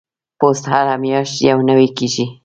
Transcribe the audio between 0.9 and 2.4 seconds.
میاشت نوي کیږي.